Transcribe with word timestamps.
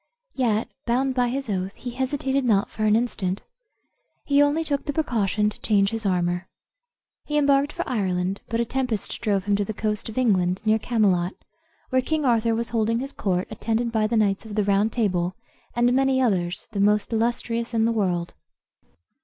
Yet, 0.33 0.67
bound 0.87 1.13
by 1.13 1.27
his 1.29 1.47
oath, 1.47 1.75
he 1.75 1.91
hesitated 1.91 2.43
not 2.43 2.71
for 2.71 2.85
an 2.85 2.95
instant. 2.95 3.43
He 4.25 4.41
only 4.41 4.63
took 4.63 4.85
the 4.85 4.93
precaution 4.93 5.47
to 5.51 5.59
change 5.61 5.91
his 5.91 6.07
armor. 6.07 6.47
He 7.25 7.37
embarked 7.37 7.71
for 7.71 7.87
Ireland; 7.87 8.41
but 8.49 8.59
a 8.59 8.65
tempest 8.65 9.21
drove 9.21 9.43
him 9.43 9.55
to 9.57 9.63
the 9.63 9.75
coast 9.75 10.09
of 10.09 10.17
England, 10.17 10.59
near 10.65 10.79
Camelot, 10.79 11.33
where 11.91 12.01
King 12.01 12.25
Arthur 12.25 12.55
was 12.55 12.69
holding 12.69 12.97
his 12.97 13.13
court, 13.13 13.47
attended 13.51 13.91
by 13.91 14.07
the 14.07 14.17
knights 14.17 14.43
of 14.43 14.55
the 14.55 14.63
Round 14.63 14.91
Table, 14.91 15.35
and 15.75 15.93
many 15.93 16.19
others, 16.19 16.67
the 16.71 16.79
most 16.79 17.13
illustrious 17.13 17.71
in 17.75 17.85
the 17.85 17.91
world. 17.91 18.33